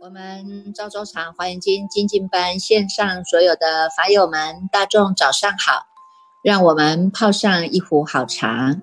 [0.00, 5.86] 我们赵州场华严经精进班线上所有的法友们，大众早上好！
[6.42, 8.76] 让我们泡上一壶好茶，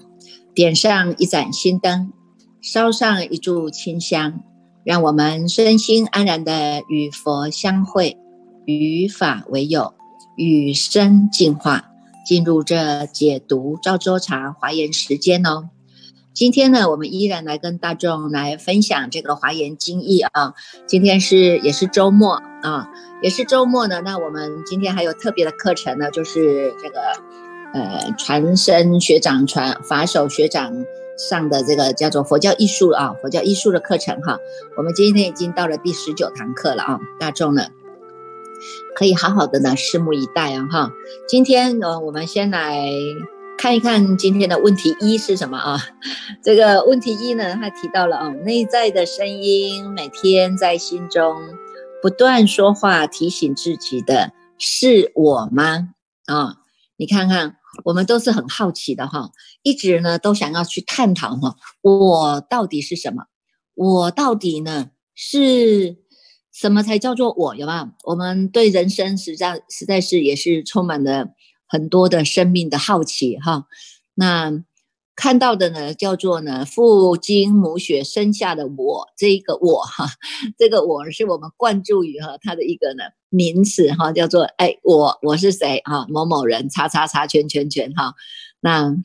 [0.55, 2.13] 点上一盏心灯，
[2.61, 4.41] 烧上一炷清香，
[4.85, 8.17] 让我们身心安然的与佛相会，
[8.65, 9.93] 与法为友，
[10.37, 11.88] 与生进化，
[12.29, 15.69] 进入这解读赵州茶华严时间哦。
[16.31, 20.53] 今天呢，我们依然来跟大众来分享这个华严经义啊。
[20.85, 22.87] 今天是也是周末啊，
[23.23, 24.01] 也是周末呢。
[24.05, 26.99] 那我们今天还有特别的课程呢，就是这个
[27.73, 30.85] 呃传声学长传法手学长
[31.17, 34.37] 上的这个叫做佛教艺术啊，佛教艺术的课程哈。
[34.77, 37.69] 我们今天已经到了第十九堂课了啊，大众呢
[38.95, 40.91] 可以好好的呢拭目以待啊哈。
[41.27, 42.89] 今天呢，我们先来。
[43.61, 45.77] 看一看今天的问题一是什么啊？
[46.41, 51.35] 这个问题一呢，他提到了啊，内在的声音每天在心中
[52.01, 55.89] 不断说话，提醒自己的是我吗？
[56.27, 56.55] 啊，
[56.95, 63.23] 你看看，我们都是很好奇的哈，一直呢都想要去探讨哈，我到底是什么？
[63.75, 65.97] 我到底呢是
[66.59, 67.55] 什么才叫做我？
[67.55, 67.89] 有没有？
[68.03, 71.29] 我们对人生实在实在是也是充满了。
[71.71, 73.67] 很多的生命的好奇哈，
[74.15, 74.63] 那
[75.15, 80.07] 看到的呢叫做呢父精母血生下的我这一个我哈，
[80.57, 88.15] 这个我是我们灌注于哈他的一个呢名词哈，叫做哎我我是谁哈某某人叉叉叉圈圈圈哈，
[88.61, 88.95] 那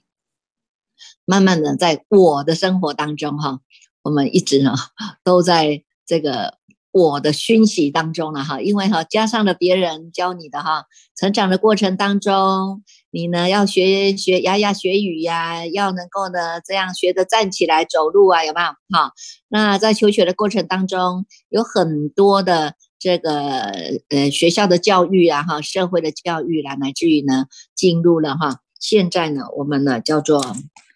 [1.27, 3.61] 慢慢的在我的生活当中哈，
[4.01, 4.75] 我们一直呢
[5.23, 6.64] 都在这个。
[6.95, 10.85] 我的熏习当中了哈，因为哈加上了别人教你的哈，
[11.17, 18.67] 成长的过程当中，你呢要学学牙牙学语呀，要能够呢这样学着站起来走路啊，有没有？
[18.97, 19.13] 哈，
[19.49, 23.73] 那在求学的过程当中，有很多的这个
[24.11, 30.41] 呃学校的教育啊，哈，社会的教育啦，乃至于呢进入了哈，现在呢我们呢叫做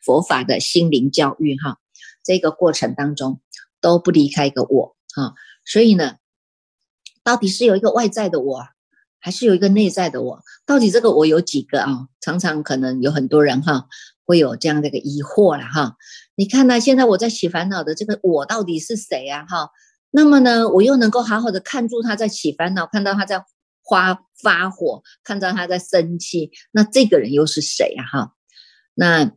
[0.04, 1.78] 佛法的心灵教育哈，
[2.22, 3.40] 这个过程当中
[3.80, 5.34] 都不离开一个我哈。
[5.70, 6.16] 所以呢，
[7.22, 8.68] 到底是有一个外在的我，
[9.20, 10.42] 还是有一个内在的我？
[10.64, 12.08] 到底这个我有几个啊？
[12.22, 13.86] 常常可能有很多人哈，
[14.24, 15.96] 会有这样的一个疑惑了哈。
[16.36, 19.44] 你看呢，现在我在起烦恼的这个我到底是谁啊？
[19.46, 19.70] 哈，
[20.10, 23.44] 那么呢，我又能够好好的看住他在起烦恼，看到他在
[23.90, 28.04] 发发火，看到他在生气，那这个人又是谁呀？
[28.10, 28.32] 哈，
[28.94, 29.32] 那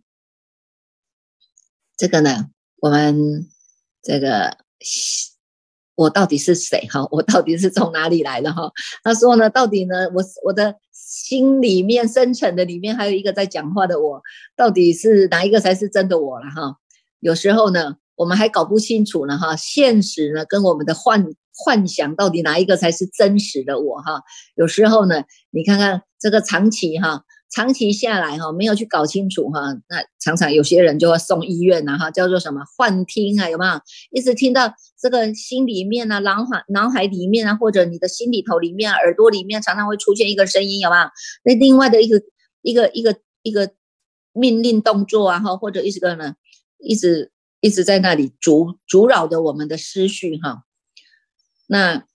[1.98, 3.50] 这个呢，我们
[4.02, 4.58] 这个。
[5.96, 7.08] 我到底是谁哈？
[7.12, 8.72] 我到底是从哪里来的哈？
[9.04, 14.22] 他说呢，到底呢，我我的心里面深层的里面还有一个在讲话的我，
[14.56, 16.78] 到底是哪一个才是真的我了哈？
[17.20, 24.22] 有时候呢，我们还搞不清楚呢哈，现实呢跟我们的幻幻想到底哪一个才是真实的我哈？
[24.56, 27.24] 有时候呢，你看看这个长期哈。
[27.52, 33.82] 长期下来哈，没有去搞清楚哈，那常常有些人就会送医院呐哈，叫做什么幻听啊，有没有？
[34.10, 41.04] 一直听到这个心里面啊，脑海脑海里面啊，或者你的心里头里面、耳朵里面，常常会出现一个声音，有没有？
[41.44, 42.22] 那另外的一个
[42.62, 43.74] 一个一个一个
[44.32, 46.36] 命令动作啊哈，或者一直个呢，
[46.80, 50.64] 一直一直在那里阻阻扰着我们的思绪哈，
[51.68, 52.06] 那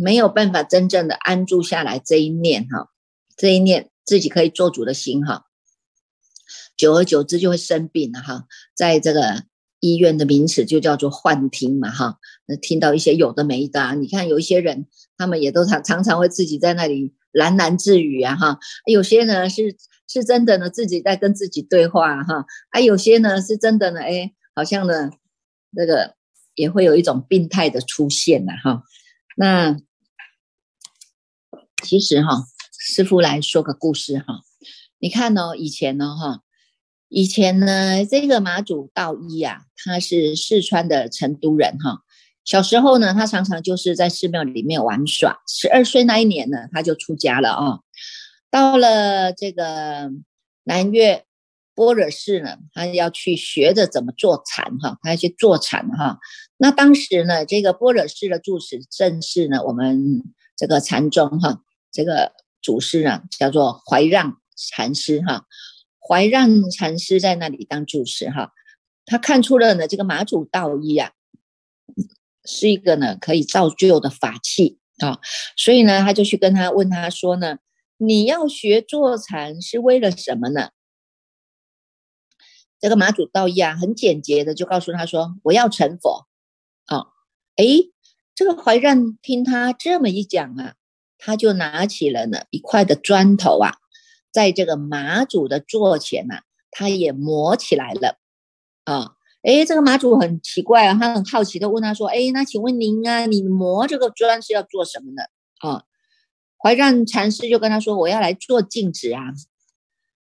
[0.00, 2.88] 没有办法真正的安住下来这一念哈，
[3.36, 3.90] 这一念。
[4.06, 5.46] 自己可以做主的心哈，
[6.76, 8.44] 久而久之就会生病了哈。
[8.76, 9.42] 在这个
[9.80, 14.86] 医院的名词就叫做幻听嘛哈，那听到一些有的没的，你看有一些人，
[15.18, 18.60] 他们也都常常常会自己在那里喃喃自语啊哈。
[18.86, 22.46] 有些呢是是真的呢，自己在跟自己对话哈。
[22.70, 25.10] 啊，有些呢是真的呢，哎，好像呢
[25.70, 26.14] 那个
[26.54, 28.84] 也会有一种病态的出现了哈。
[29.36, 29.76] 那
[31.82, 32.46] 其实哈。
[32.78, 34.42] 师傅来说个故事哈，
[34.98, 36.40] 你看哦，以前呢哈，
[37.08, 42.02] 以前呢这个马祖道一啊，他是四川的成都人哈。
[42.44, 45.40] 小时候呢，他常常就是在寺庙里面玩耍。
[45.48, 47.80] 十二岁那一年呢，他就出家了啊。
[48.50, 50.10] 到了这个
[50.64, 51.24] 南岳
[51.74, 56.18] 般若寺呢，他要去学着怎么做禅哈，他要去做禅哈。
[56.56, 60.22] 那当时呢，这个般若寺的住持正是呢我们
[60.56, 62.32] 这个禅宗哈，这个。
[62.66, 65.46] 祖师啊，叫做怀让禅师哈，
[66.00, 68.52] 怀让禅师在那里当住持哈，
[69.04, 71.12] 他看出了呢，这个马祖道一啊，
[72.44, 75.20] 是一个呢可以造就的法器啊，
[75.56, 77.58] 所以呢，他就去跟他问他说呢，
[77.98, 80.70] 你要学坐禅是为了什么呢？
[82.80, 86.26] 这个马祖道义啊，很简洁的就告诉他说：“我要成佛。”
[86.90, 87.06] 啊，
[87.54, 87.64] 哎，
[88.34, 90.74] 这个怀让听他这么一讲啊，
[91.26, 93.74] 他就拿起了呢一块的砖头啊，
[94.30, 98.16] 在这个马祖的座前呐，他也磨起来了。
[98.84, 105.22] 啊，哎，这个马祖很奇怪啊，他很好奇的问他说：“哎，那请问您啊，你磨这个砖是要做什么呢？”
[105.58, 105.82] 啊，
[106.56, 109.20] 怀让禅师就跟他说：“我要来做镜子啊。”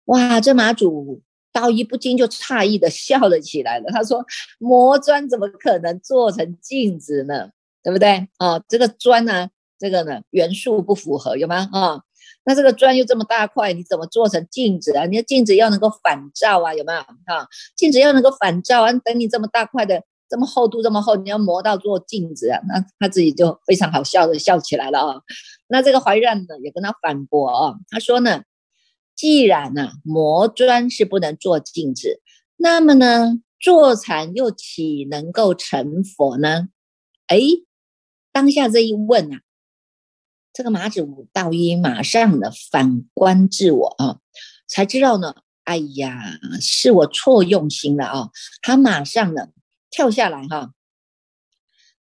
[0.05, 1.21] 哇，这马祖。
[1.55, 3.85] 道一不禁就诧异的笑了起来了。
[3.89, 4.25] 他说
[4.59, 7.49] ：“磨砖怎么可能做成镜子呢？
[7.81, 8.27] 对不对？
[8.39, 9.47] 啊，这个砖呢，
[9.79, 11.69] 这个呢元素不符合，有吗？
[11.71, 12.01] 啊，
[12.45, 15.05] 那这个砖又这么大块，你怎么做成镜子啊？
[15.05, 16.99] 你的镜子要能够反照啊，有没有？
[16.99, 18.91] 啊，镜子要能够反照啊。
[18.91, 22.59] 等你这么大块的，这么厚度这么厚，你要磨到做镜子啊？
[22.67, 25.21] 那他自己就非常好笑的笑起来了啊。
[25.67, 28.43] 那这个怀让呢也跟他反驳啊，他说呢。”
[29.15, 32.19] 既然呢，磨砖是不能做镜子，
[32.57, 36.67] 那么呢，坐禅又岂能够成佛呢？
[37.27, 37.39] 哎，
[38.33, 39.39] 当下这一问啊，
[40.55, 44.19] 这个马祖道一马上的反观自我啊，
[44.67, 45.35] 才知道呢，
[45.65, 48.29] 哎呀，是我错用心了啊！
[48.61, 49.49] 他马上呢
[49.91, 50.71] 跳下来哈，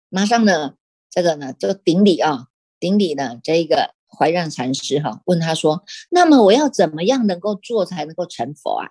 [0.09, 0.77] 马上呢
[1.11, 2.47] 这个呢这个顶礼啊，
[2.81, 3.95] 顶礼呢这一个。
[4.11, 8.89] 怀让禅师哈问他说：“那么我要怎么样能够做才能够成佛啊？”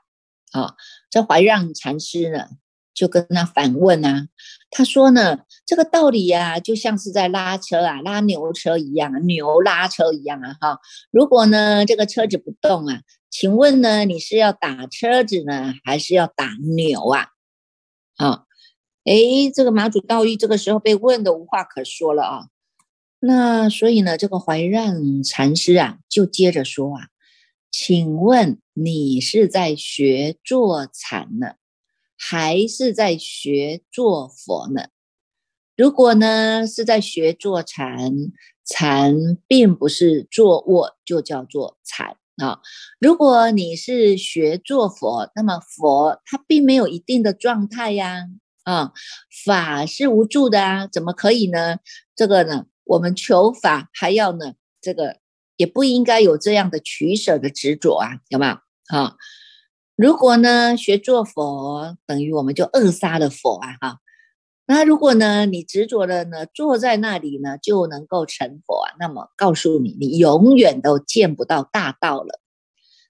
[0.54, 0.76] 啊，
[1.10, 2.48] 这怀让禅师呢
[2.98, 4.28] 就跟他反问啊，
[4.72, 10.58] 他说呢：“这个道理呀，就像是在拉车啊，拉牛车一样，牛拉车一样啊。
[10.60, 10.80] 哈，
[11.12, 17.28] 如果呢这个车子不动啊，请问呢你是要打车子呢，还是要打牛啊？”
[18.18, 18.46] 啊，
[19.06, 19.14] 哎，
[19.54, 22.48] 这个马祖道义这个时候被问的无话可说了啊。
[23.20, 27.10] 那所以呢，这个怀让禅师啊，就接着说啊，
[27.70, 31.54] 请问你是在学坐禅呢，
[32.18, 34.88] 还是在学做佛呢？
[35.76, 38.12] 如果呢是在学做禅，
[38.66, 39.16] 禅
[39.48, 42.62] 并不是坐卧就叫做禅啊。
[43.00, 48.26] 如果你是学做佛，那么佛它并没有一定的状态呀，
[48.64, 48.92] 啊，
[49.46, 51.78] 法是无助的啊，怎么可以呢？
[52.16, 52.66] 这个呢？
[52.84, 55.18] 我们求法还要呢，这个
[55.58, 58.54] 也不应该有这样的取舍的执着啊，有没有？
[58.88, 59.18] 啊，
[59.98, 63.98] 如果呢学做佛，等于我们就扼杀了佛啊，哈。
[64.68, 72.40] 那如果呢你执着的呢坐在那里呢就能够成佛啊，那么告诉你，你永远都见不到大道了。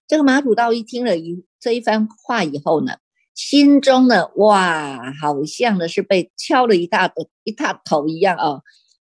[0.08, 2.94] 这个马祖道一听了一这一番话以后呢，
[3.36, 7.12] 心中呢哇，好像呢是被敲了一大
[7.44, 8.62] 一大头一样啊。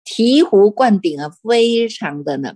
[0.06, 2.54] 醍醐灌顶啊，非常的呢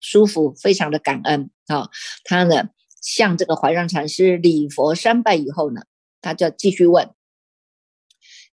[0.00, 1.90] 舒服，非常的感恩啊。
[2.24, 2.70] 他呢
[3.04, 5.82] 向这个怀让禅师礼佛三拜以后呢，
[6.22, 7.10] 他就继续问：“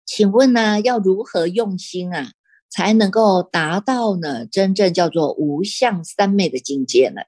[0.08, 2.32] 请问呢，要如何用心啊，
[2.70, 7.24] 才能够达到呢真正叫做无相三昧的境界呢？”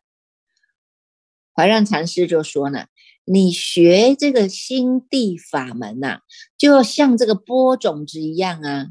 [1.53, 2.85] 怀让禅师就说呢
[3.25, 6.21] ：“你学这个心地法门呐，
[6.57, 8.87] 就像这个播种子一样啊。”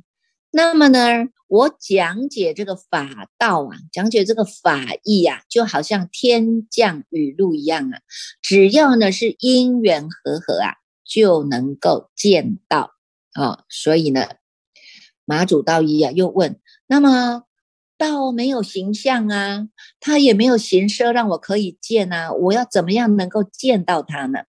[0.58, 0.98] 那么呢，
[1.46, 8.00] 我讲解这个法道啊，讲解这个法义啊，就好像天降雨露一样啊，
[8.42, 10.74] 只要呢是因缘和合啊，
[11.04, 12.90] 就能够见到
[13.34, 13.62] 啊。
[13.68, 14.26] 所以呢，
[15.24, 17.44] 马祖道一啊又问：那么
[17.96, 19.68] 道没有形象啊，
[20.00, 24.40] 它也没有形色让我可以见啊，我要怎么样能够见到它呢？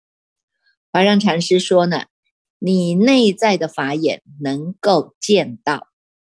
[0.92, 2.06] 华让禅师说呢，
[2.58, 5.89] 你内在的法眼能够见到。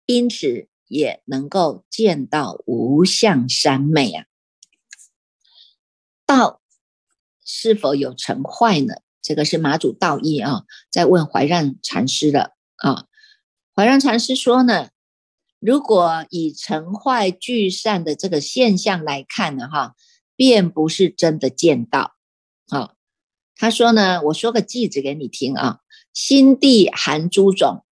[0.09, 4.25] 因此也能够见到无相三昧啊。
[6.25, 6.63] 道
[7.45, 8.95] 是否有成坏呢？
[9.21, 13.05] 这个是马祖道义啊，在问怀让禅师的啊。
[13.75, 14.89] 怀让禅师说呢，
[15.59, 19.95] 如果以成坏聚散的这个现象来看呢，哈，
[20.37, 22.15] 便不是真的见到。
[22.67, 22.95] 好，
[23.57, 25.81] 他说呢，我说个句子给你听啊，
[26.15, 27.85] 心地含诸种。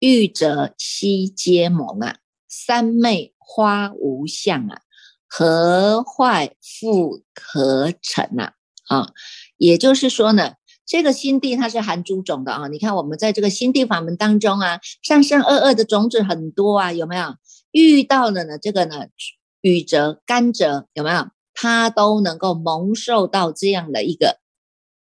[0.00, 4.82] 欲则悉皆蒙啊，三昧花无相啊，
[5.26, 8.54] 何坏复可成啊？
[8.88, 9.12] 啊，
[9.56, 10.54] 也就是说呢，
[10.86, 12.68] 这个心地它是含诸种的啊。
[12.68, 17.34] 你看我们在这个心地法门当中啊，上善恶恶的种子很多啊，有没有？
[17.72, 19.06] 遇到了呢，这个呢，
[19.60, 21.28] 雨泽甘蔗有没有？
[21.52, 24.38] 它都能够蒙受到这样的一个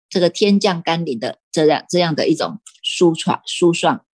[0.09, 4.05] 这个天降甘霖的这样这样的一种舒爽舒爽。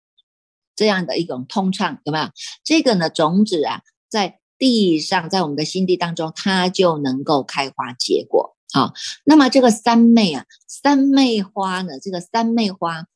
[0.76, 2.28] 这样的一种通畅有没有？
[2.62, 8.56] 这个呢，种子啊，在地上，在我们的心地当中，它就能够开花结果。
[8.72, 8.92] 好，
[9.24, 13.06] 那么这个三昧啊，三昧花呢，这个三昧花，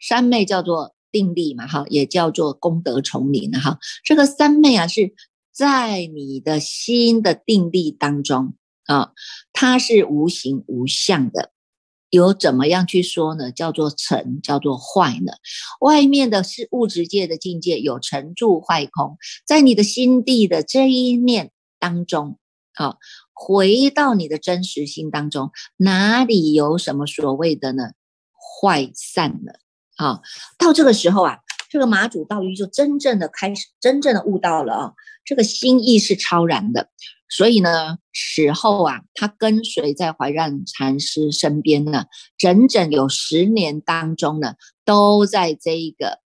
[0.00, 3.78] 三昧叫做定力嘛，哈，也叫做功德丛林哈。
[4.04, 5.14] 这个三昧啊，是
[5.52, 8.54] 在你的心的定力当中
[8.86, 9.12] 啊，
[9.52, 11.52] 它是无形无相的。
[12.10, 13.50] 有怎么样去说呢？
[13.50, 15.32] 叫做成，叫做坏呢？
[15.80, 22.38] 外面的是物质界的境界，有成住坏空，在你的心地的这一面当中，
[22.74, 22.96] 啊，
[23.32, 27.90] 回到你的真实心当中，哪里有什么所谓的呢？
[28.62, 29.58] 坏散了，
[29.96, 30.20] 啊，
[30.56, 34.92] 到这个时候啊，这个马祖道玉就真正的开始，真正的悟到了啊，
[35.24, 36.88] 这个心意是超然的。
[37.28, 42.06] 所以呢，死后啊，他跟随在怀让禅师身边呢，
[42.38, 44.54] 整整有十年当中呢，
[44.84, 46.20] 都在这一个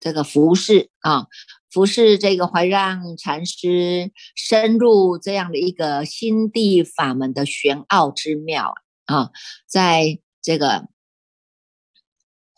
[0.00, 1.26] 这个服侍啊，
[1.70, 8.74] 服侍这个怀让禅师，深入这样的一个心地法门的玄奥之妙
[9.06, 9.30] 啊，
[9.66, 10.91] 在这个。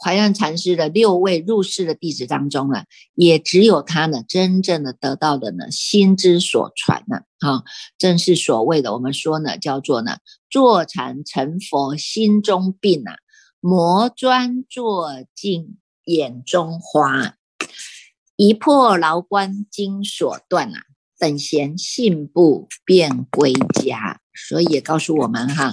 [0.05, 2.85] 怀让禅师的六位入世的弟子当中啊，
[3.15, 7.63] 也只有他呢，真正的得到的呢，心之所传呢，啊，
[7.97, 10.19] 正是所谓的我们说呢，叫做呢，
[10.51, 13.17] 坐禅成佛心中病啊，
[13.61, 17.37] 磨砖作镜眼中花，
[18.37, 20.83] 一破牢关金锁断啊，
[21.19, 24.21] 等闲信步便归家。
[24.35, 25.71] 所以也告诉我们哈。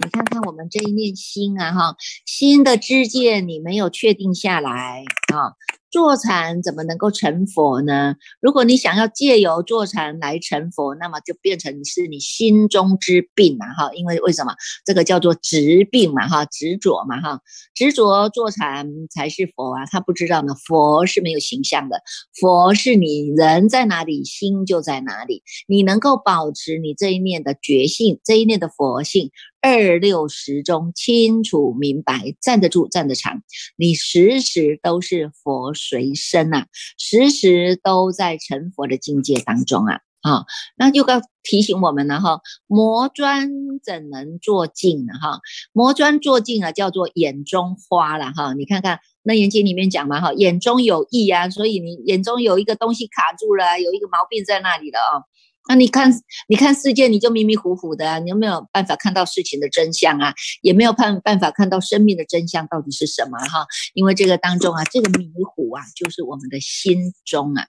[0.00, 5.04] 你看看我们这一念心啊，哈，心的知见你没有确定下来
[5.34, 5.52] 啊。
[5.90, 8.16] 坐禅怎么能够成佛呢？
[8.40, 13.70] 如果你想要借由坐禅来成佛，那么就变成是你心中之病啊！
[13.78, 16.26] 哈，因为为什么这个叫做执病嘛？
[16.26, 17.20] 哈，执着嘛？
[17.20, 17.40] 哈，
[17.76, 19.86] 执着坐禅才是佛啊！
[19.86, 22.02] 他不知道呢，佛是没有形象的，
[22.40, 25.44] 佛是你人在哪里，心就在哪里。
[25.68, 27.86] 你能够保持你这一念的觉
[28.24, 29.30] 这一念的佛性。
[29.60, 33.42] 二六十中清楚明白，站得住，站得长。
[33.76, 36.66] 你时时都是佛随身呐，
[36.98, 40.00] 时时都在成佛的境界当中啊！
[40.20, 40.44] 啊，
[40.76, 43.48] 那就告提醒我们了哈，磨砖
[43.82, 45.14] 怎能做镜呢？
[45.20, 45.40] 哈，
[45.72, 48.52] 磨砖做镜啊，叫做眼中花了哈。
[48.52, 55.24] 你看看那眼睛里面讲嘛哈，眼中有意啊，所以你眼中有一个东西卡住了，有一个毛病在那里了啊。
[55.66, 56.12] 那你看，
[56.46, 60.34] 你看世界，你就迷迷糊糊的，你有没有办法看到事情的真相啊？
[60.60, 63.66] 也没有办办法看到生命的真相到底是什么哈？
[63.94, 67.66] 因为这个当中啊，这个迷糊啊，就是我们的心中啊，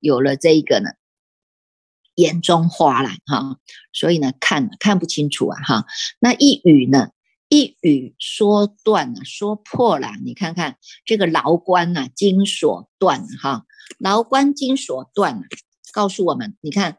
[0.00, 0.88] 有了这一个呢，
[2.14, 3.58] 眼中花了哈，
[3.92, 5.84] 所以呢，看看不清楚啊哈。
[6.20, 7.10] 那一语呢，
[7.50, 13.66] 一语说断了，说破了，你看看这个牢关呐，金锁断哈，
[13.98, 15.42] 牢关金锁断了。
[15.92, 16.98] 告诉我们，你看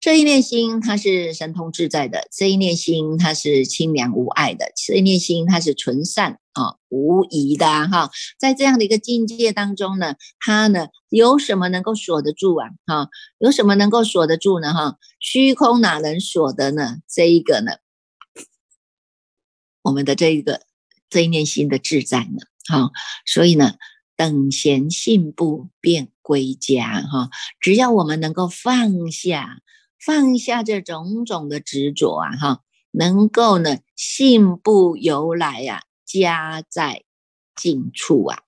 [0.00, 8.10] 这一念心，它是神通自在的；这一念心，它是清凉无碍的；这一念心，它是纯善啊，无疑的哈。
[8.38, 12.68] 在这样的一个境界当中呢，它呢有什么能够锁得住啊？
[12.86, 13.08] 哈，
[13.38, 14.72] 有什么能够锁得住呢？
[14.72, 16.98] 哈，虚空哪能锁得呢？
[17.08, 17.72] 这一个呢，
[19.82, 20.62] 我们的这一个
[21.08, 22.46] 这一念心的自在呢？
[22.68, 22.90] 好，
[23.24, 23.74] 所以呢。
[24.14, 27.28] 等闲信步便归家，哈！
[27.60, 29.58] 只要我们能够放下，
[29.98, 32.60] 放下这种种的执着啊，哈，
[32.92, 37.04] 能够呢信步由来呀，家在
[37.56, 38.38] 近处啊，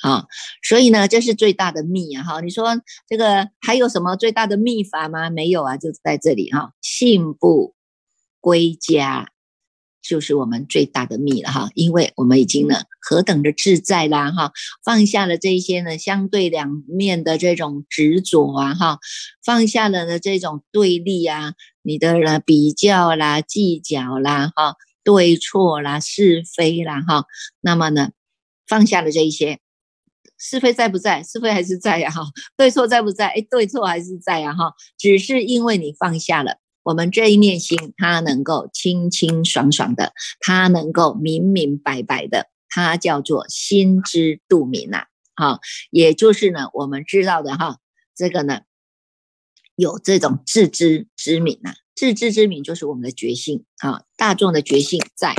[0.00, 0.26] 好，
[0.62, 2.40] 所以呢，这是最大的秘啊，哈！
[2.40, 5.30] 你说这个还有什么最大的秘法吗？
[5.30, 7.74] 没有啊，就在这里哈，信步
[8.40, 9.28] 归家。
[10.02, 14.52] 就是我们最大的密了哈，因为我们已经呢何等的自在啦哈，
[14.84, 18.98] 放下了这些呢相对两面的这种执着啊哈，
[19.44, 27.24] 放下了呢这种对立啊，你的呢比较啦、计较啦哈、对错啦、是非啦哈，
[27.60, 28.10] 那么呢
[28.66, 29.60] 放下了这一些，
[30.38, 31.22] 是非在不在？
[31.22, 32.22] 是非还是在呀哈，
[32.56, 33.28] 对错在不在？
[33.28, 36.61] 哎，对错还是在呀哈，只是因为你放下了。
[36.84, 45.04] 我们这一念心，它能够清清爽爽的，它能够明明白白的，它叫做心知肚明呐。
[45.36, 45.60] 好，
[45.90, 47.78] 也就是呢，我们知道的哈，
[48.16, 48.62] 这个呢，
[49.76, 51.74] 有这种自知之明呐。
[51.94, 55.36] 自知之明就是我们的觉性啊，大众的觉性在，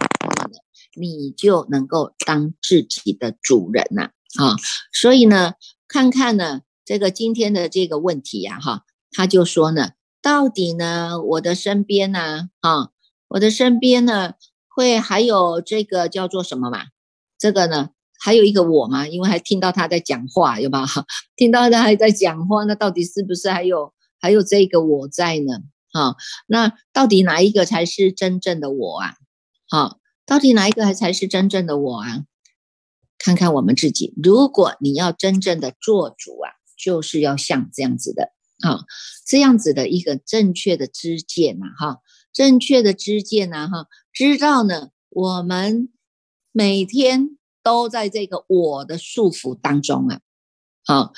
[0.95, 4.11] 你就能够当自己的主人呐。
[4.39, 4.55] 啊，
[4.93, 5.55] 所以呢，
[5.89, 9.89] 看看呢，这个今天的这个问题呀，哈，他就说呢。
[10.23, 11.21] 到底呢？
[11.21, 12.47] 我的身边呢？
[12.61, 12.91] 啊，
[13.27, 14.35] 我的身边呢，
[14.69, 16.85] 会还有这个叫做什么嘛？
[17.37, 17.89] 这个呢，
[18.21, 19.05] 还有一个我嘛？
[19.05, 20.85] 因为还听到他在讲话，有吧？
[21.35, 25.59] 听到他还在讲话，那到底是不是还有还有这个我在呢。
[25.91, 26.15] 啊，
[26.47, 29.15] 那到底哪一个才是真正的我啊？
[29.67, 32.23] 好，到底哪一个还才是真正的我啊？
[33.17, 38.31] 看看我们自己，如果你要真正的做主啊，就是要像这样子的
[38.63, 38.85] 啊，
[39.27, 41.97] 这样子的一个正确的知见呐，哈，
[42.33, 45.89] 正确的知见呐，哈，知道呢，我们
[46.51, 50.19] 每天都在这个我的束缚当中啊，
[50.85, 51.13] 好。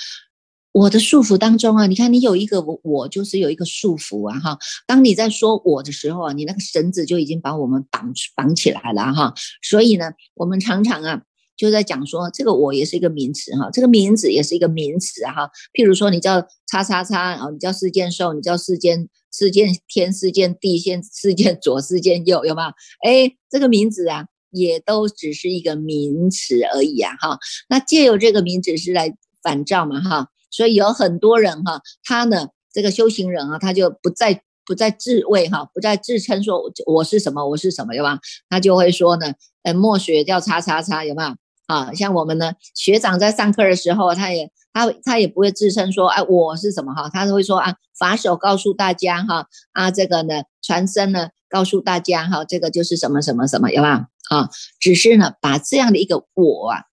[0.72, 4.58] 我的束缚当中啊，你看你有一个我，我就是有一个束缚啊，哈。
[4.86, 9.32] 当你在说我的时候啊，你那个绳子就已经把我们绑绑起来了哈。
[9.62, 11.22] 所以呢，我们常常啊
[11.56, 15.50] 就在讲说，这个我也是一个名词哈，这个名字也是一个名词哈。
[15.72, 22.72] 譬如说，你叫叉叉叉啊，你叫四件兽，你叫四件四件天，四件地，线四件左，四件右，有吗？
[23.02, 27.38] 哎，这个名字啊，也都只是一个名词而已啊，哈。
[27.68, 30.28] 那借由这个名字是来反照嘛，哈。
[30.50, 38.18] 所以有很多人哈，他呢，这个修行人啊，他就不再不再自卫哈，不再自称说我是什么，我是什么，有吗？
[38.50, 39.32] 他就会说呢，
[39.62, 41.34] 呃，墨学叫叉叉叉，有没有？
[41.66, 47.08] 啊，像我们呢，学长在上课的时候，他也他他也不会自称说，哎，我是什么哈？
[47.08, 53.94] 他会说啊，法手告诉大家哈，啊，这个呢，传声呢，告诉大家哈，这个就是什么什么什么，有没有？
[54.30, 56.84] 啊，只是呢，把这样的一个我啊，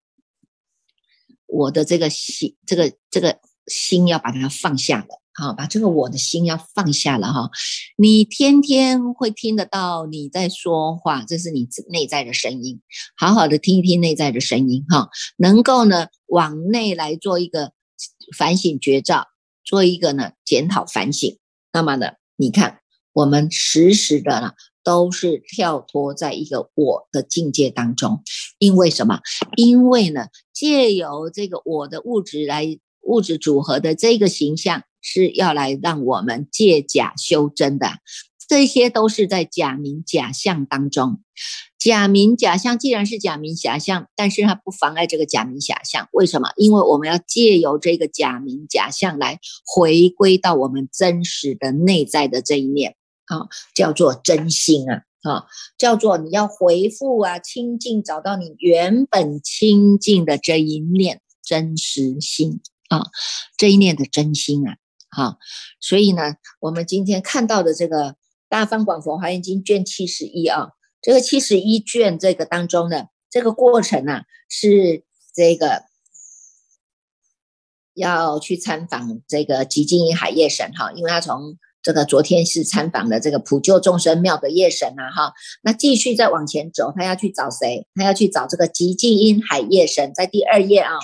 [1.47, 3.39] 我的这个心，这个这个。
[3.69, 7.51] 心要把它放下了，好，把这个我的心要放下了哈。
[7.97, 12.81] 你天天会听得到你在说话，这是你内在的声音，
[13.17, 15.09] 好好的听一听内在的声音哈，
[15.39, 17.73] 能够呢往内来做一个
[18.37, 19.29] 反省觉照，
[19.65, 21.39] 做一个呢检讨反省。
[21.73, 22.81] 那么呢，你看
[23.13, 24.53] 我们时时的呢
[24.85, 28.23] 都是跳脱在一个我的境界当中，
[28.59, 29.21] 因为什么？
[29.57, 32.79] 因为呢借由这个我的物质来。
[33.05, 37.99] 物质组合的这个形象是要来让我们借假修真的，
[38.49, 41.21] 这些都是在假名假相当中。
[41.79, 46.09] 假名假相既然是假名假相，但是它不妨碍这个假名假相。
[46.13, 46.51] 为什么？
[46.57, 52.95] 因为我们要借由这个假名假相来回归到我们真实的内在的这一面
[53.27, 62.61] 啊，叫做真心啊，啊，叫做你要回复啊，清净，找到你原本清净的这一面真实心。
[62.89, 63.07] 啊，
[63.57, 64.77] 这一念的真心啊，
[65.15, 65.37] 好，
[65.79, 68.13] 所以呢，我们今天看到的这个
[68.49, 70.71] 《大方广佛华严经》卷七十一啊，
[71.03, 75.83] 这个七十一卷这个当中呢，这个过程呢，是这个
[77.93, 87.87] 要去参访这个极静音海夜神哈，因为他从这个昨天是参访的这个普救众生庙的夜神啊哈，那继续再往前走，他要去找谁？
[87.95, 90.95] 他要去找这个极静音海夜神，在第二页啊。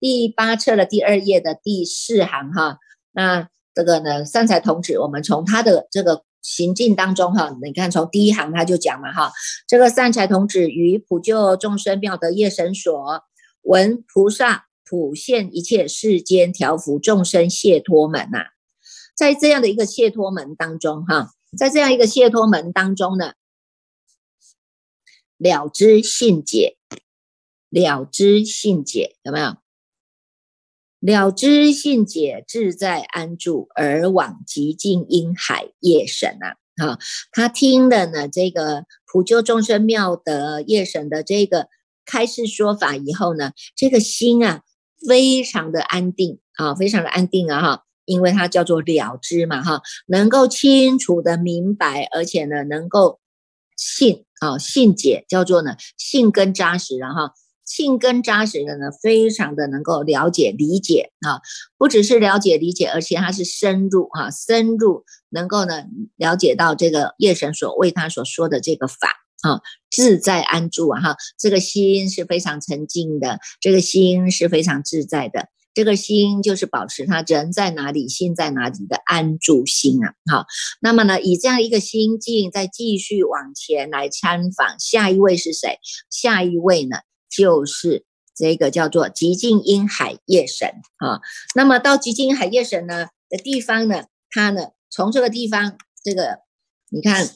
[0.00, 2.76] 第八册的第二页的第四行哈，
[3.12, 9.32] 那这个呢，善财童子，我们从他的这个行进当中哈，你看从第一行他就讲了哈，
[9.66, 13.24] 这个善财童子于普救众生妙德业神所
[13.62, 18.44] 闻菩萨普现一切世间调伏众生解脱门呐，
[19.16, 23.32] 在这样的一个解脱门当中哈，在这样一个解脱门当中呢，
[25.38, 26.76] 了知信解，
[27.70, 29.56] 了知信解有没有？
[31.04, 36.56] 了知信解自在安住，而往极静因海夜神啊！
[36.76, 36.98] 哈，
[37.30, 41.68] 他听了呢这个普救众生妙德夜神的这个
[42.06, 44.62] 开示说法以后呢，这个心啊
[45.06, 47.60] 非常的安定啊，非常的安定啊！
[47.60, 53.20] 哈，因为它叫做了知嘛，哈，能够清楚的明白，而且呢能够
[53.76, 57.34] 信啊信解，叫做呢信根扎实了哈。
[57.64, 61.40] 性根扎实的呢，非常的能够了解理解啊，
[61.78, 65.84] 不只是了解理解，而且他是深入哈，深入能够呢
[66.16, 69.08] 了解到这个夜神所为他所说的这个法
[69.42, 80.46] 啊，自在安住啊哈，这个心是非常沉静的，这个心是非常自在的，这个心就是保持他人在哪里，心在哪里的安住心啊，好，
[80.80, 85.78] 那么呢，以这样一个心境再继续往前来参访，下一位是谁？
[86.10, 86.98] 下一位呢？
[87.36, 91.20] 就是这个叫做极静音海夜神啊，
[91.54, 96.38] 那么到极静音海夜神呢的地方呢，它呢从这个地方，这个
[96.90, 97.28] 你看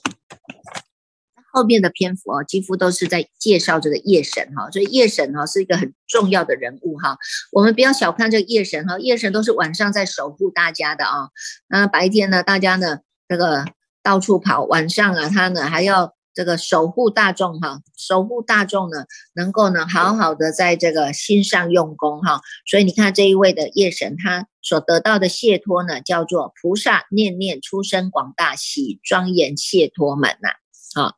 [1.53, 7.17] 后面的篇幅啊，几乎都是在介绍这个夜神哈，所以夜神哈是一个很重要的人物哈，
[7.53, 11.29] 我们不要小看这个夜神哈，夜神都是晚上在守护大家的啊，
[11.69, 13.65] 那白天呢，大家呢这个
[14.03, 16.18] 到处跑，晚上啊，他呢还要。
[16.39, 22.41] 这个守护大众哈，守护大众呢，能够呢好好的在这个心上用功哈。
[22.65, 31.15] 所以你看这一位的夜神，他所得到的解脱呢，叫做菩萨念念出生广大喜庄严解脱门呐，啊，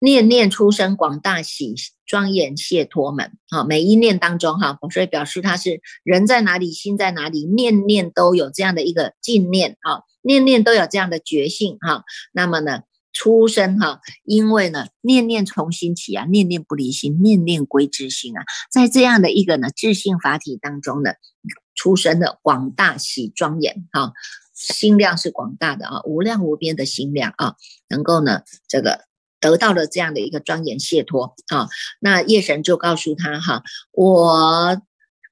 [0.00, 12.04] 念念出生广大喜庄严解脱门啊，每一念当中哈，所以表示他是人在哪里，心在哪里，念念都有这样的一个净念啊，念念都有这样的觉性哈。
[12.32, 12.82] 那么呢？
[13.14, 21.12] 出生哈，因为呢，念念从心起啊，念念不离心，念念归之心啊，在这样的一个呢智性法体当中呢，
[21.76, 24.12] 出生的广大喜庄严哈，
[24.52, 27.54] 心量是广大的啊，无量无边的心量啊，
[27.88, 29.04] 能够呢这个
[29.40, 31.68] 得到了这样的一个庄严解脱啊，
[32.00, 34.82] 那夜神就告诉他哈，我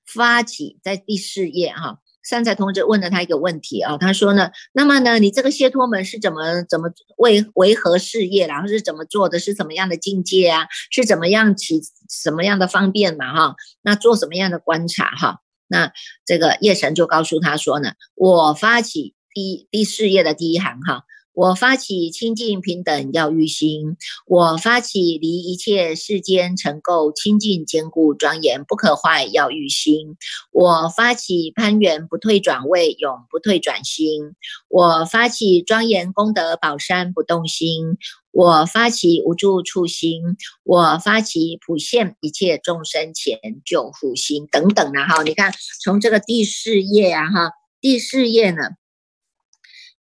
[0.07, 1.99] 发起在第四页哈。
[2.23, 10.67] 善财童子问了他一个问题啊，他说呢，那么呢，你这个解脱门是怎么怎么为为何事业，然后是怎么做的，是什么样的境界啊？
[10.91, 13.35] 是怎么样起什么样的方便嘛？
[13.35, 15.41] 哈，那做什么样的观察哈？
[15.69, 15.93] 那
[16.25, 21.05] 这个叶神就告诉他说呢，我发起第第四页的第一行哈。
[21.35, 30.17] 我发起清净平等要欲心，我发起离一切世间尘垢清净坚固庄严不可坏要欲心，
[30.51, 34.35] 我发起攀缘不退转位永不退转心，
[34.69, 37.97] 我发起庄严功德宝山不动心，
[38.31, 48.82] 我发起无助处心，我发起普现一切众生前救护心等等的哈，你看从这个第四页啊哈，第四页呢。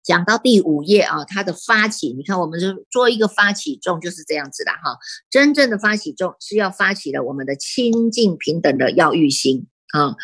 [0.03, 4.97] 讲到第五页啊，它的发起，你看，我们就做一个发起众就是这样子的哈。
[5.29, 9.67] 真正的发起众是要发起了我们的清净平等的要育心。
[9.93, 10.15] 啊，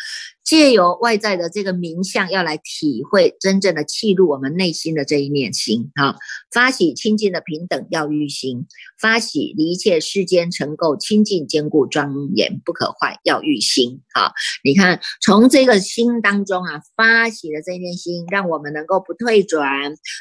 [0.44, 5.90] 借由外在的这个名相，要来体会真正的契入我们内心的这一念心。
[5.94, 6.16] 啊，
[6.52, 8.66] 发起清净的平等要欲心，
[8.98, 14.00] 发起一切世间成垢清净坚固庄严不可坏要欲心。
[14.14, 14.32] 啊，
[14.64, 19.68] 你看从这个心当中啊，发起的这一念心，让我们能够不退转，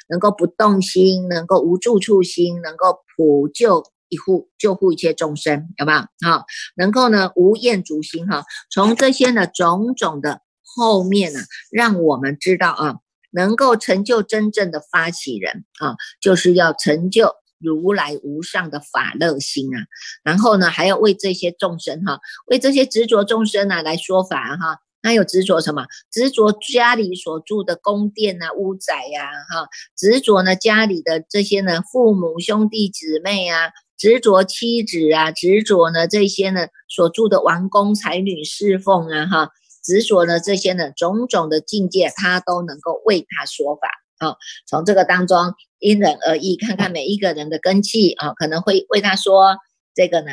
[0.10, 3.84] 能够不动心，能够无住处心，能够普救。
[4.10, 6.00] 一护救护一切众生，有没有？
[6.30, 8.44] 好，能够呢无厌足心哈。
[8.70, 11.40] 从这些呢种种的后面呢，
[11.72, 12.96] 让我们知道啊，
[13.32, 19.86] 能够成就真正的发起人啊，就是要成就如来无上的法乐心啊。
[20.24, 24.80] 然后呢，还要为这些众生哈，为这些执着众生呢来说法哈。
[25.02, 25.86] 那有执着什么？
[26.12, 33.72] 执着家里所住的宫殿啊、屋宅呀，哈，执着呢家里的这些呢父母兄弟姊妹啊。
[33.98, 39.50] 执着妻子啊，执着呢这些呢所住的王公才女侍奉啊，哈，
[39.84, 44.36] 执着呢这些呢种种的境界，他都能够为他说法啊。
[44.68, 49.58] 从这个当中因人而异，看看每一个人的根器啊，可能会为他说
[49.96, 50.32] 这个呢，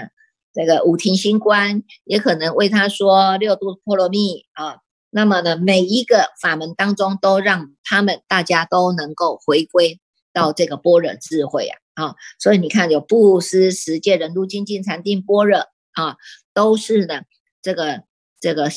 [0.53, 4.77] 这个五庭星官，也可能为他说六度波罗蜜啊。
[5.11, 10.01] 那么呢，每一个法门当中，都让他们大家都能够回归
[10.33, 11.79] 到这个般若智慧啊。
[11.95, 15.59] 啊，所以你看，有布施、十戒、忍辱、精进、禅定、般若
[15.93, 16.17] 啊，
[16.53, 17.23] 都是呢
[17.63, 18.03] 这个
[18.41, 18.69] 这个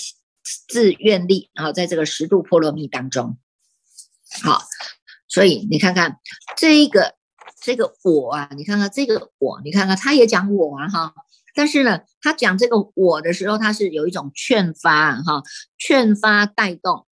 [0.68, 3.38] 自愿力啊，在这个十度波罗蜜当中。
[4.44, 4.62] 好，
[5.28, 6.18] 所以你看看
[6.56, 7.16] 这个
[7.62, 11.14] 这个我啊，你看看这个我，你看看他也讲我啊哈，
[11.56, 15.42] 但是呢，他讲这个我的时候，他是有一种劝发哈，
[15.80, 17.07] 劝发带动。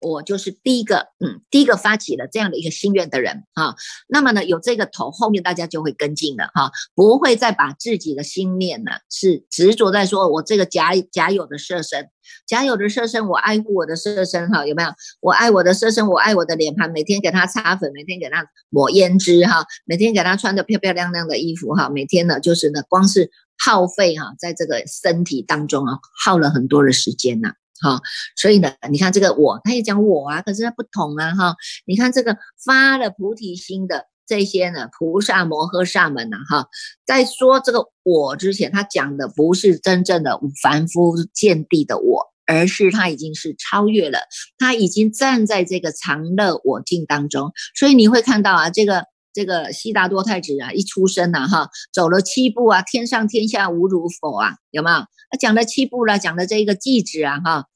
[0.00, 3.74] 我就是第一个，嗯，第一个发起了这样的一个心愿的人啊。
[4.08, 12.08] 那么呢，有这个头，后面大家就会跟进了哈，不会再把自己的心念呢是执着在说我这个假假有的色身，
[12.46, 14.90] 假有的色身，我爱护我的色身哈，有没有？
[15.20, 27.54] 我爱我的色身，我爱我的脸盘，每天给他擦粉，每天给他抹胭脂哈，每天给他穿的漂漂亮亮的衣服哈，每天呢就是呢，光是耗费哈，在这个身体当中啊，耗了很多的时间呐。
[27.80, 28.00] 好，
[28.36, 31.54] 所以呢，你看这个我，他也讲我啊，可是他不同啊，哈，
[31.86, 36.66] 你看这个发了菩提心的这些呢，菩萨摩诃萨们呐，哈，
[37.06, 44.20] 在说这个我之前，他讲的不是真正的凡夫见地的我，而是他已经是超越了，
[44.58, 55.06] 他已经站在这个常乐我境当中，所以你会看到啊，这个这个悉达多太子啊，一出生呐，哈，走了七步啊，天上天下无如否啊，有没有？
[55.30, 57.66] 他讲了七步了，讲的这一个句子啊，哈。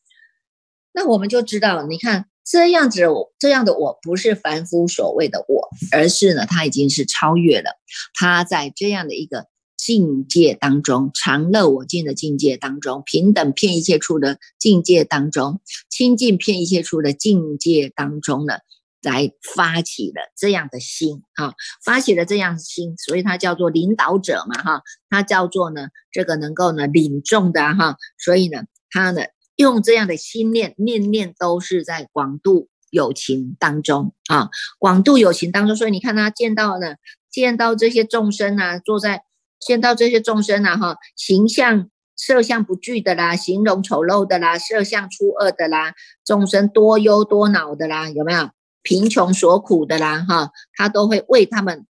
[0.92, 3.02] 那我们就知道，你看这样子，
[3.38, 7.70] 这样的我不是凡夫所谓的我，而是呢，他已经是超越了。
[8.14, 18.58] 他在这样的一个境界当中，常乐我净的境界当中，平等骗一切处的境界当中，清净骗一切处的境界当中呢，
[19.02, 21.52] 来发起了这样的心啊，
[21.84, 29.22] 发起了这样的心，所以他叫做领导者嘛哈，他叫做呢这个能够呢领众的哈，所以呢他呢
[29.56, 36.94] 用这样的心念念念都是在广度友情当中啊，广度友情当中，所以你看他见到呢
[37.30, 39.24] 见到这些众生啊，坐在
[39.60, 41.88] 见到这些众生啊哈，形象。
[42.14, 48.50] 色相不具的啦，形容丑陋的啦，色相出恶的啦，众生多忧多恼的啦，有没有
[48.82, 50.24] 贫穷所苦的啦？
[50.28, 51.86] 哈，他都会为他们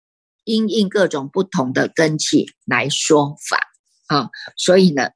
[0.45, 3.59] 因应各种不同的根器来说法
[4.09, 4.31] 啊。
[4.57, 5.11] 所以呢，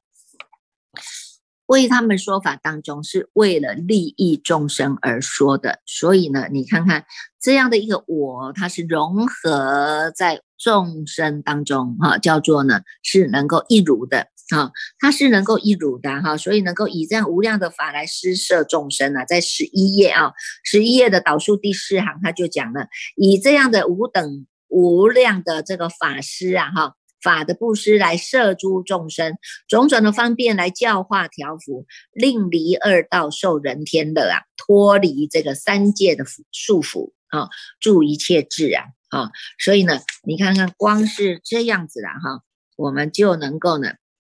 [1.65, 5.81] 为他们说法当中是为了利益众生而说的。
[5.85, 7.05] 所以呢，你看看
[7.39, 14.27] 这样的一个我，它是融合在众生当中哈，叫做呢是能够一如的。
[14.49, 29.33] 啊，它是能够一如的哈，所以能够以这样无量的法来施设众生啊，在十一页啊，十一页的导数第四行，他就讲了，以这样的无等无量的这个法师啊，哈，法的布施来摄诸众生，
[29.67, 42.43] 种种的方便来教化调伏，令离二道受人天乐啊，脱离这个三界的束缚啊，助一切智啊，啊，所以呢，你看看光是这样子了哈，
[42.75, 43.93] 我们就能够呢。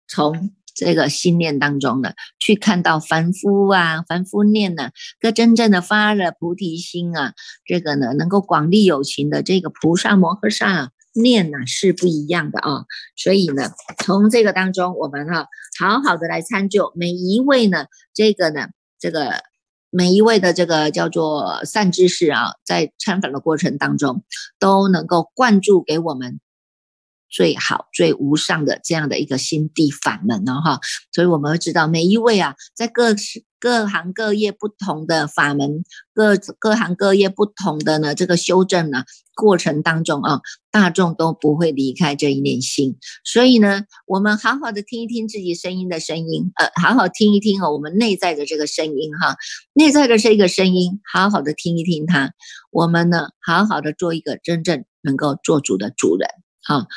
[0.10, 7.34] 从这个心念当中呢，去看到凡夫啊，凡夫念呢，跟真正的发了菩提心啊，
[7.66, 12.86] 这个呢，能够广利有情的这个菩萨摩诃萨念呢是不一样的啊。
[13.18, 13.72] 所以呢，
[14.06, 15.48] 从这个当中，我们哈
[15.80, 18.70] 好好的来参究每一位呢，这个呢，
[19.00, 19.44] 这个
[19.90, 24.24] 每一位的这个叫做善知识啊，在参访的过程当中，
[24.60, 26.40] 都能够灌注给我们。
[27.30, 30.80] 最好最无上的这样的一个心地法门呢，哈，
[31.12, 33.16] 所以我们会知道每一位啊，在各
[33.60, 39.04] 各行各业不同的法门，各各行各业不同的呢这个修正呢
[39.36, 40.40] 过程当中啊，
[40.72, 42.98] 大众都不会离开这一念心。
[43.26, 49.36] 所以呢，我们好好的听一听自己声音的声音，呃，好好听一听哦，我们内在的这个声音哈，
[49.74, 52.32] 内在的这个声音，好好的听一听它，
[52.72, 56.30] 我们呢，好好的做一个真正能够做主的主人
[56.64, 56.88] 啊。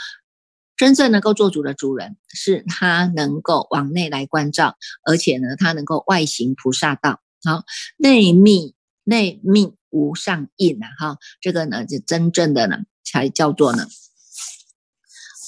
[0.83, 7.63] 真正能够做主的主人，是他能够往内来关照，而且呢，他能够外行菩萨道，好
[7.99, 13.87] 内密内密无上印啊，哈，这个呢，就真正的呢，才叫做呢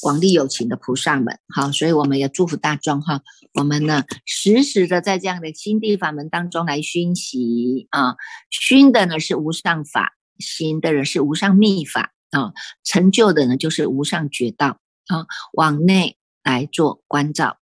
[0.03, 3.21] 广利有情的菩萨们，好，所以我们也祝福大众哈，
[3.55, 8.15] 我们呢，时时的在这样的心地法门当中来熏习啊，
[8.51, 12.53] 熏的呢是无上法，行的人是无上密法啊，
[12.85, 14.79] 成就的呢就是无上觉道。
[15.09, 17.59] 啊，往内来做关照，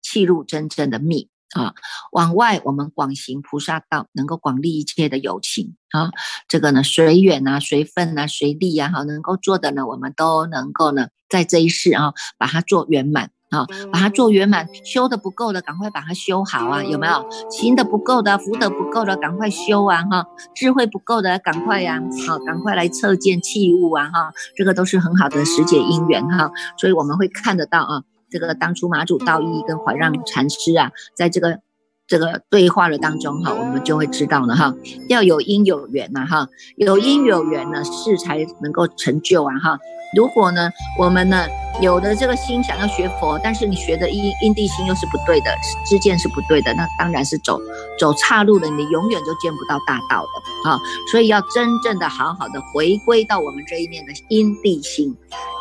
[0.00, 1.74] 契入真正的密啊；
[2.12, 6.10] 往外，我们广行菩萨道，能够广利一切的友情啊。
[6.48, 13.30] 这个呢，随缘啊，随分啊，随力啊，好，能够做的呢，我们都能够呢，在这一世啊，把它做圆满。
[13.52, 16.82] 啊，把它做圆满，修的不够的，赶快把它修好啊！
[16.82, 20.02] 有没有行的不够的，福德不够的，赶快修啊！
[20.10, 22.02] 哈，智慧不够的，赶快呀！
[22.26, 24.10] 好，赶快来测见器物啊！
[24.12, 31.60] 哈，这个都是很好的时节因缘哈，所以我们会看得到啊，这个当初马祖道义跟怀让禅师啊，在这个。
[32.08, 34.74] 这个对话的当中哈，我们就会知道了哈，
[35.08, 39.78] 要有因有缘呐哈，有因有缘呢，事才能够成就啊哈。
[40.14, 41.46] 如果呢，我们呢
[41.80, 45.50] 有的这个心想要学佛，但是你学的因因地心又是不对的，
[45.84, 47.58] 知见是不对的，那当然是走
[47.98, 50.78] 走岔路的，你永远都见不到大道的啊。
[51.10, 55.16] 所以要真正的好好的回归到我们这一念的因地心，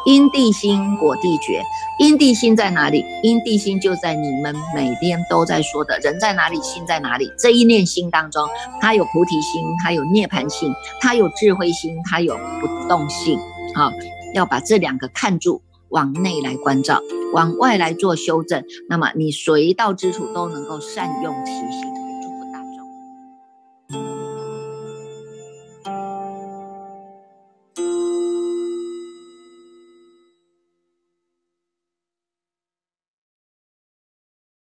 [0.06, 1.64] 因地心果地觉。
[1.98, 3.06] 因地心在哪里？
[3.24, 7.32] 因地心就在你们每天都在说的人在哪里，心在哪里。
[7.38, 8.48] 这一念心当中，
[8.80, 13.40] 它有菩提心，它有涅盘性，它有智慧心，它有不动性。
[13.76, 13.92] 好，
[14.34, 17.02] 要把这两个看住，往内来关照，
[17.34, 18.64] 往外来做修正。
[18.90, 22.01] 那么你随到之处都能够善用其心。